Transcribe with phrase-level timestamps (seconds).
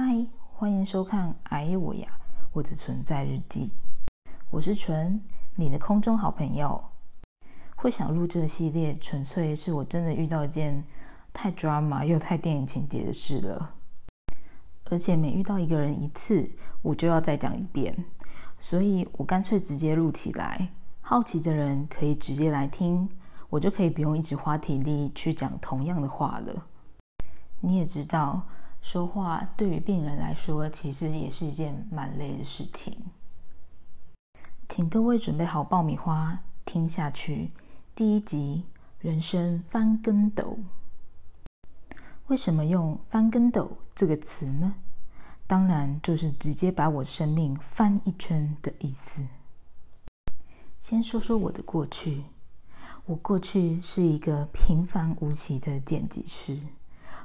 [0.00, 2.06] 嗨，欢迎收看《哎我呀
[2.52, 3.72] 我的存在日记》，
[4.48, 5.20] 我是纯，
[5.56, 6.84] 你的空中好朋友。
[7.74, 10.84] 会想录这个系列，纯粹是我真的遇到一件
[11.32, 13.74] 太 drama 又太电影情节的事了，
[14.84, 16.48] 而且每遇到一个人一次，
[16.82, 18.04] 我就要再讲一遍，
[18.56, 20.70] 所以我干脆直接录起来，
[21.00, 23.08] 好奇的人可以直接来听，
[23.50, 26.66] 我就可以不用一直花体力去讲同样的话了。
[27.62, 28.46] 你也知道，
[28.80, 32.96] 说话对于病人来说，其实也是一件蛮累的事情。
[34.68, 37.50] 请各位准备好爆米花，听下去。
[37.94, 38.64] 第一集，
[39.00, 40.58] 人生翻跟斗。
[42.28, 44.74] 为什么用“翻跟斗”这个词呢？
[45.46, 49.26] 当然就是直接把我生命翻一圈的意思。
[50.78, 52.24] 先说说我的过去，
[53.06, 56.58] 我过去是一个平凡无奇的剪辑师，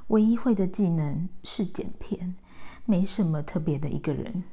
[0.08, 2.36] 唯一会的技能是剪片，
[2.86, 4.44] 没什么特别的一个人。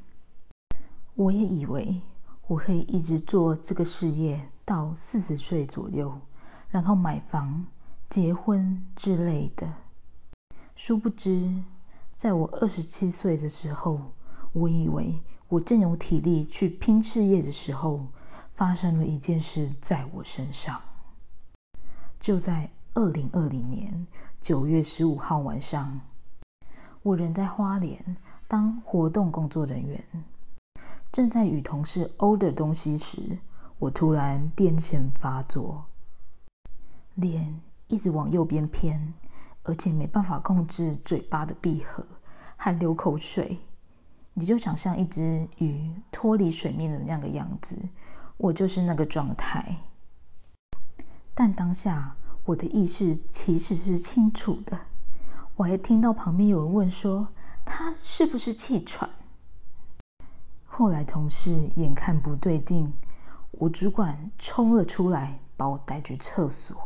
[1.14, 2.02] 我也以为。
[2.46, 6.21] 我会一直做这个事业到四十岁左右，
[6.68, 7.65] 然后买房、
[8.09, 9.73] 结婚之类的。
[10.74, 11.62] 殊不知，
[12.10, 14.01] 在我二十七岁的时候，
[14.52, 18.09] 我以为我正有体力去拼事业的时候，
[18.52, 20.82] 发生了一件事在我身上。
[22.18, 24.09] 就在二零二零年
[24.41, 26.01] 九月十五号晚上，
[27.02, 28.16] 我人在花莲
[28.49, 30.02] 当活动工作人员。
[31.13, 33.38] 正在与同事殴的东西时，
[33.79, 35.85] 我突然癫痫发作，
[37.15, 39.13] 脸一直往右边偏，
[39.65, 42.07] 而且没办法控制嘴巴的闭合，
[42.57, 43.59] 和流口水。
[44.33, 47.79] 你就想象一只鱼脱离水面的那个样子，
[48.38, 49.77] 我就是那个状态。
[51.35, 54.80] 但当下我的意识其实是清楚的，
[55.57, 57.29] 我还听到旁边有人问说
[57.65, 59.09] ：“他是不是气喘？”
[60.66, 62.93] 后来同事眼看不对劲，
[63.52, 66.77] 我主管冲了出来，把我带去厕所。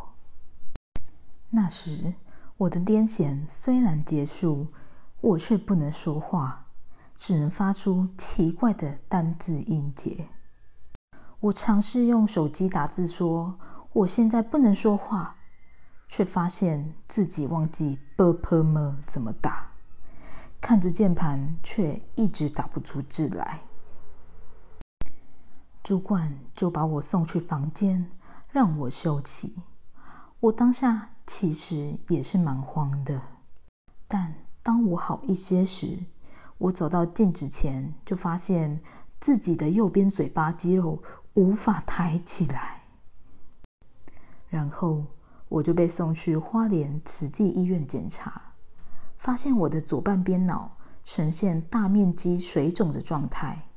[1.51, 2.15] 那时
[2.57, 4.67] 我的癫痫虽然结束，
[5.21, 6.67] 我却不能说话，
[7.17, 10.29] 只能发出奇怪的单字音节。
[11.41, 13.59] 我尝试用手机打字说
[13.93, 15.37] ：“我现在不能说话。”
[16.09, 19.73] 却发现自己忘记 “b p m” 怎么打，
[20.61, 23.61] 看着键盘却一直打不出字来。
[25.83, 28.11] 主管就把我送去房间，
[28.51, 29.55] 让我休息。
[30.41, 33.21] 我当下其实也是蛮慌的，
[34.09, 36.05] 但当我好一些时，
[36.57, 38.81] 我走到镜子前，就发现
[39.21, 41.03] 自己的右边嘴巴肌肉
[41.35, 42.83] 无法抬起来。
[44.49, 45.05] 然后
[45.49, 48.55] 我就被送去花莲慈济医院检查，
[49.17, 53.69] 发现我的左半边脑呈现大面积水肿的状态，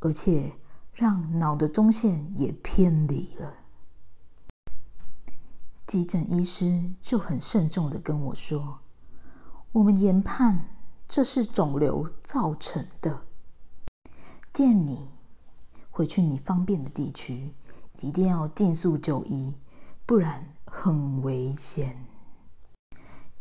[0.00, 0.52] 而且。
[0.96, 3.56] 让脑的中线也偏离了。
[5.86, 8.78] 急诊医师就很慎重的跟我说
[9.72, 10.70] ：“我们研判
[11.06, 13.24] 这是肿瘤造成的，
[14.54, 15.10] 建你
[15.90, 17.52] 回去你方便的地区，
[18.00, 19.58] 一定要尽速就医，
[20.06, 22.04] 不然很危险。”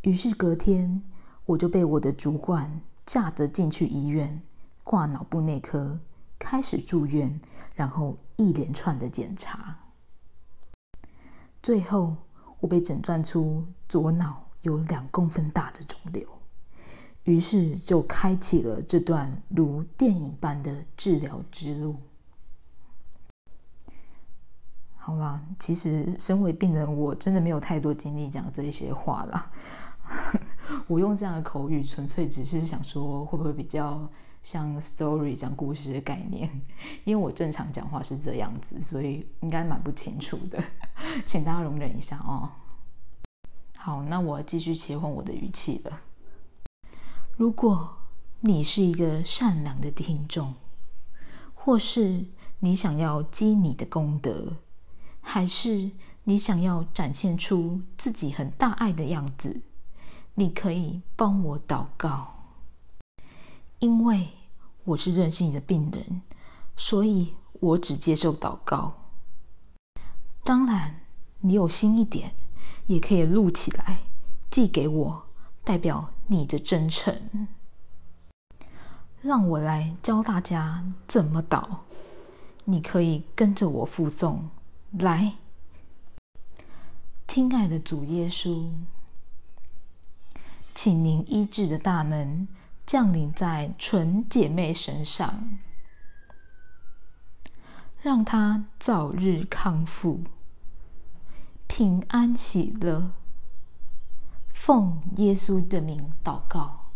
[0.02, 1.04] 于是隔天
[1.46, 4.42] 我就被我的主管架着进去医院
[4.84, 6.00] 挂脑部内科。
[6.38, 7.40] 开始住院，
[7.76, 9.80] 然后一连串的检查，
[11.64, 12.18] 最后
[12.60, 16.28] 我被诊断出左脑有两公分大的肿瘤，
[17.24, 21.96] 于是就开启了这段如电影般的治疗之路。
[25.06, 29.52] 好啦，其实身为病人，我真的没有太多精力讲这些话啦。
[30.90, 34.10] 我用这样的口语，纯粹只是想说，会不会比较。
[34.42, 36.48] 像 story 讲故事的概念，
[37.04, 40.64] 因为我正常讲话是这样子，所以应该蛮不清楚的，
[41.26, 42.50] 请大家容忍一下哦。
[43.76, 46.02] 好，那我继续切换我的语气了。
[47.38, 47.98] 如果
[48.42, 50.54] 你是一个善良的听众，
[51.56, 52.26] 或是
[52.60, 54.58] 你想要积你的功德，
[55.28, 55.90] 还是
[56.26, 59.62] 你想要展现出自己很大爱的样子，
[60.36, 62.34] 你可以帮我祷告。
[63.80, 64.30] 因为
[64.84, 66.22] 我是任性的病人，
[66.78, 68.94] 所以我只接受祷告。
[70.44, 71.02] 当然，
[71.40, 72.32] 你有心一点，
[72.86, 74.02] 也可以录起来
[74.52, 75.26] 寄给我，
[75.64, 77.48] 代表你的真诚。
[79.22, 81.68] 让我来教大家怎么祷，
[82.66, 84.38] 你可以跟着我附诵
[84.98, 85.36] 来。
[87.28, 88.72] 亲爱的主耶稣，
[90.74, 92.48] 请您医治的大能。
[92.86, 95.58] 降临在纯姐妹身上，
[98.00, 100.22] 让她早日康复，
[101.66, 103.10] 平安喜乐。
[104.54, 106.92] 奉耶稣的名祷告，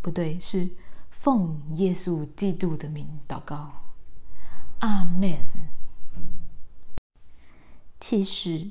[0.00, 0.70] 不对，是
[1.10, 3.72] 奉耶稣基督的名祷告。
[4.78, 5.67] 阿门。
[8.00, 8.70] 其实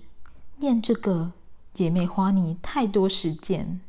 [0.57, 1.33] 念这个
[1.75, 3.81] 也没花你太多时间，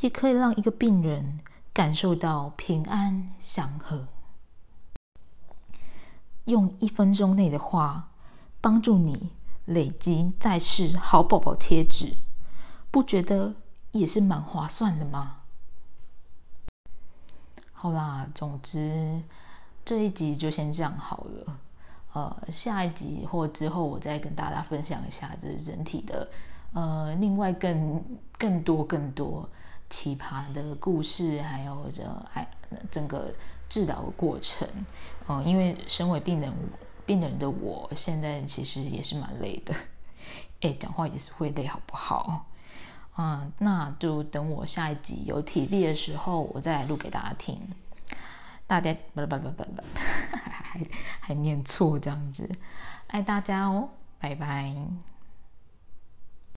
[0.00, 1.40] 也可以让一个病人
[1.72, 4.08] 感受到平安祥和。
[6.46, 8.10] 用一分钟内的话，
[8.60, 9.30] 帮助你
[9.64, 12.14] 累积在世好宝宝贴纸。
[12.90, 13.56] 不觉得
[13.92, 15.42] 也是蛮划算的吗？
[17.72, 19.22] 好啦，总之
[19.84, 21.60] 这一集就先这样好了。
[22.16, 26.26] 呃，下一集或之后我再跟大家分享一下这人体的
[26.72, 28.02] 呃另外更
[28.38, 29.46] 更多更多
[29.90, 32.02] 奇葩的故事，还有这
[32.32, 32.48] 哎
[32.90, 33.30] 整个
[33.68, 34.66] 治疗的过程。
[35.28, 36.50] 嗯，因为身为病人
[37.04, 39.74] 病人的我现在其实也是蛮累的，
[40.62, 42.46] 哎，讲话也是会累，好不好？
[43.18, 47.60] 嗯，那就等我下一集有体力的时候，我再来录给大家听。
[48.66, 49.82] 大家不不不不不，
[50.36, 50.80] 还
[51.20, 52.48] 还念错这样子，
[53.08, 54.74] 爱大家哦，拜拜。